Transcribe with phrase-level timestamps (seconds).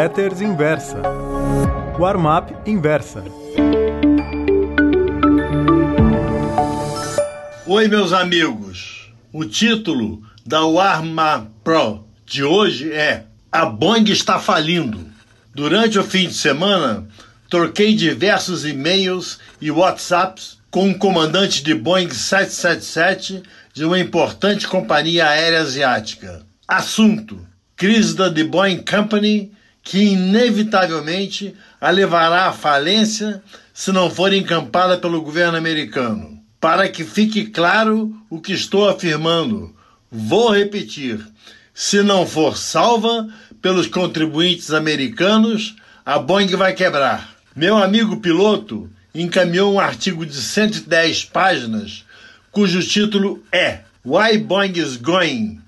[0.00, 1.02] Letters Inversa.
[1.98, 3.22] Warm-up Inversa.
[7.66, 9.12] Oi, meus amigos.
[9.30, 15.06] O título da Warm-up Pro de hoje é A Boeing está falindo.
[15.54, 17.06] Durante o fim de semana,
[17.50, 23.42] troquei diversos e-mails e WhatsApps com um comandante de Boeing 777
[23.74, 26.40] de uma importante companhia aérea asiática.
[26.66, 27.46] Assunto:
[27.76, 33.42] crise da The Boeing Company que inevitavelmente a levará à falência
[33.72, 36.38] se não for encampada pelo governo americano.
[36.60, 39.74] Para que fique claro o que estou afirmando,
[40.10, 41.26] vou repetir:
[41.72, 43.28] se não for salva
[43.62, 45.74] pelos contribuintes americanos,
[46.04, 47.34] a Boeing vai quebrar.
[47.56, 52.04] Meu amigo piloto encaminhou um artigo de 110 páginas
[52.50, 55.60] cujo título é Why Boeing is Going: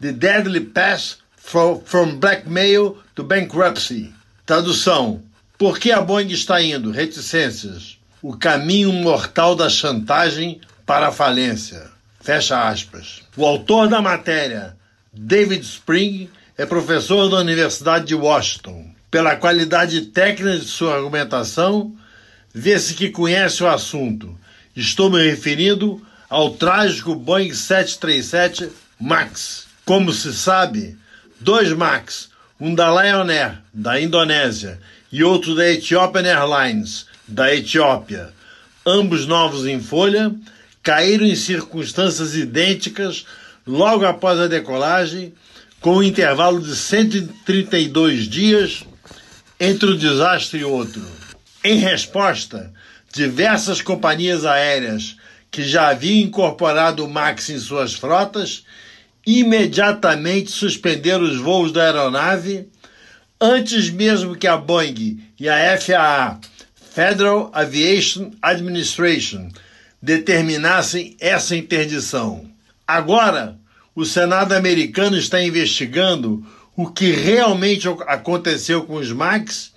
[0.00, 4.12] The Deadly Path from Blackmail to Bankruptcy.
[4.44, 5.22] Tradução:
[5.56, 6.90] Por que a Boeing está indo?
[6.90, 7.98] Reticências.
[8.20, 11.90] O caminho mortal da chantagem para a falência.
[12.20, 13.22] Fecha aspas.
[13.36, 14.76] O autor da matéria,
[15.12, 18.90] David Spring, é professor da Universidade de Washington.
[19.10, 21.94] Pela qualidade técnica de sua argumentação,
[22.52, 24.38] vê-se que conhece o assunto.
[24.76, 28.68] Estou me referindo ao trágico Boeing 737
[29.00, 29.66] MAX.
[29.84, 30.98] Como se sabe,
[31.40, 32.28] dois MAX,
[32.60, 38.32] um da Lion Air, da Indonésia, e outro da Ethiopian Airlines, da Etiópia,
[38.84, 40.34] ambos novos em folha,
[40.82, 43.24] caíram em circunstâncias idênticas
[43.66, 45.34] logo após a decolagem,
[45.80, 48.84] com um intervalo de 132 dias
[49.60, 51.02] entre um desastre e outro.
[51.62, 52.72] Em resposta,
[53.12, 55.16] diversas companhias aéreas
[55.50, 58.64] que já haviam incorporado o MAX em suas frotas
[59.36, 62.66] imediatamente suspenderam os voos da aeronave
[63.38, 66.40] antes mesmo que a Boeing e a FAA,
[66.92, 69.50] Federal Aviation Administration,
[70.00, 72.48] determinassem essa interdição.
[72.86, 73.58] Agora,
[73.94, 76.42] o Senado americano está investigando
[76.74, 79.74] o que realmente aconteceu com os MAX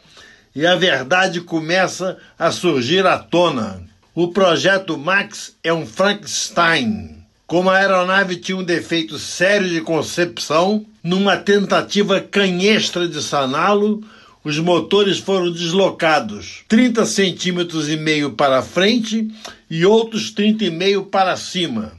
[0.56, 3.84] e a verdade começa a surgir à tona.
[4.16, 7.21] O projeto Max é um Frankenstein.
[7.52, 14.02] Como a aeronave tinha um defeito sério de concepção, numa tentativa canhestra de saná-lo,
[14.42, 19.28] os motores foram deslocados 30 centímetros e meio para frente
[19.70, 21.92] e outros 30,5 para cima.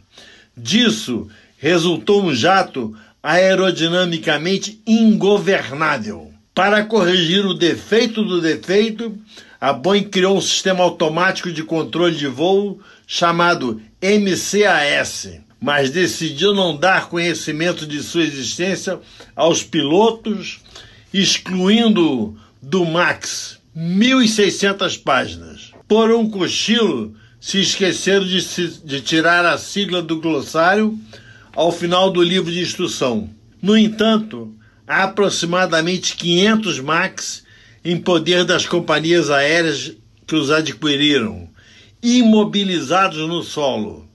[0.56, 6.32] Disso resultou um jato aerodinamicamente ingovernável.
[6.54, 9.18] Para corrigir o defeito do defeito,
[9.60, 16.76] a Boeing criou um sistema automático de controle de voo chamado MCAS, mas decidiu não
[16.76, 18.98] dar conhecimento de sua existência
[19.36, 20.60] aos pilotos,
[21.14, 25.72] excluindo do MAX 1.600 páginas.
[25.86, 30.98] Por um cochilo, se esqueceram de, de tirar a sigla do glossário
[31.54, 33.30] ao final do livro de instrução.
[33.60, 34.54] No entanto,
[34.86, 37.44] há aproximadamente 500 MAX
[37.84, 39.92] em poder das companhias aéreas
[40.26, 41.48] que os adquiriram,
[42.02, 44.08] imobilizados no solo.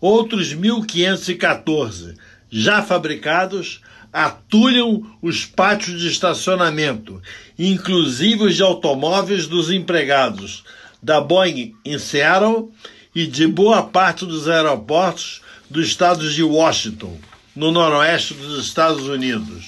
[0.00, 2.16] Outros 1.514,
[2.50, 3.80] já fabricados,
[4.12, 7.22] atulham os pátios de estacionamento,
[7.58, 10.64] inclusive os de automóveis dos empregados
[11.02, 12.70] da Boeing em Seattle
[13.14, 17.18] e de boa parte dos aeroportos do estado de Washington,
[17.54, 19.66] no noroeste dos Estados Unidos.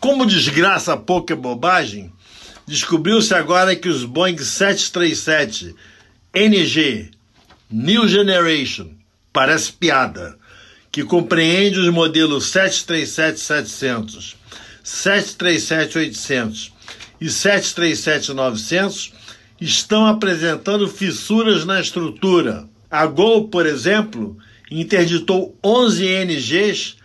[0.00, 2.12] Como desgraça pouca bobagem,
[2.66, 5.72] Descobriu-se agora que os Boeing 737
[6.38, 7.10] NG
[7.70, 8.90] New Generation,
[9.32, 10.36] parece piada,
[10.92, 14.34] que compreende os modelos 737-700,
[14.84, 16.72] 737-800
[17.18, 19.12] e 737-900,
[19.58, 22.68] estão apresentando fissuras na estrutura.
[22.90, 24.36] A Gol, por exemplo,
[24.70, 26.96] interditou 11 NGs,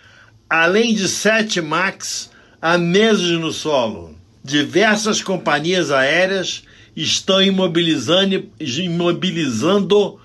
[0.49, 2.29] além de 7 MAX
[2.61, 4.13] há meses no solo.
[4.43, 6.63] Diversas companhias aéreas
[6.95, 10.19] estão imobilizando, imobilizando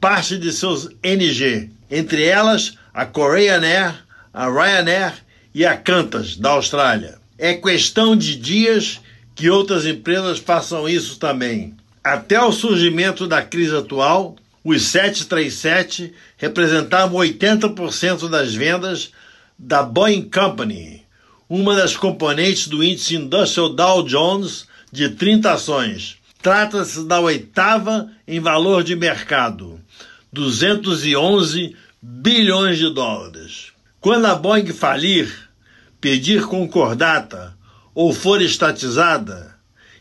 [0.00, 3.94] parte de seus NG, entre elas a Korean Air,
[4.32, 5.14] a Ryanair
[5.54, 7.18] e a Qantas, da Austrália.
[7.38, 9.00] É questão de dias
[9.34, 11.74] que outras empresas façam isso também.
[12.02, 19.10] Até o surgimento da crise atual, os 737 representavam 80% das vendas
[19.58, 21.02] da Boeing Company,
[21.48, 26.18] uma das componentes do índice Industrial Dow Jones de 30 ações.
[26.42, 29.80] Trata-se da oitava em valor de mercado,
[30.32, 33.72] 211 bilhões de dólares.
[34.00, 35.48] Quando a Boeing falir,
[36.00, 37.56] pedir concordata
[37.94, 39.54] ou for estatizada,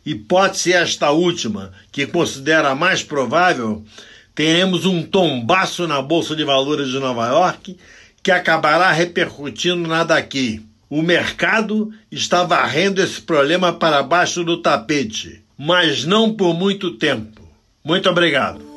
[0.05, 3.85] hipótese esta última, que considera mais provável,
[4.33, 7.77] teremos um tombaço na Bolsa de Valores de Nova York
[8.23, 10.65] que acabará repercutindo na daqui.
[10.91, 17.41] O mercado está varrendo esse problema para baixo do tapete, mas não por muito tempo.
[17.81, 18.70] Muito obrigado.